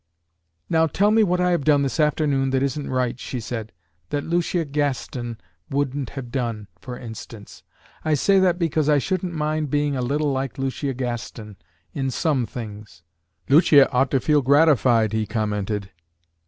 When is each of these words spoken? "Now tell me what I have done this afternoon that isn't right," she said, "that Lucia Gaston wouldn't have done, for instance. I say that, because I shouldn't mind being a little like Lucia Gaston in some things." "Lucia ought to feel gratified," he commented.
"Now 0.67 0.87
tell 0.87 1.11
me 1.11 1.21
what 1.21 1.39
I 1.39 1.51
have 1.51 1.63
done 1.63 1.83
this 1.83 1.99
afternoon 1.99 2.49
that 2.49 2.63
isn't 2.63 2.89
right," 2.89 3.19
she 3.19 3.39
said, 3.39 3.71
"that 4.09 4.23
Lucia 4.23 4.65
Gaston 4.65 5.37
wouldn't 5.69 6.09
have 6.17 6.31
done, 6.31 6.65
for 6.79 6.97
instance. 6.97 7.61
I 8.03 8.15
say 8.15 8.39
that, 8.39 8.57
because 8.57 8.89
I 8.89 8.97
shouldn't 8.97 9.33
mind 9.35 9.69
being 9.69 9.95
a 9.95 10.01
little 10.01 10.31
like 10.31 10.57
Lucia 10.57 10.95
Gaston 10.95 11.55
in 11.93 12.09
some 12.09 12.47
things." 12.47 13.03
"Lucia 13.47 13.91
ought 13.91 14.09
to 14.09 14.19
feel 14.19 14.41
gratified," 14.41 15.13
he 15.13 15.27
commented. 15.27 15.91